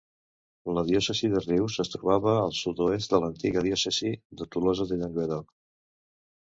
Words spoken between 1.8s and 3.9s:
es trobava al sud-oest de l'antiga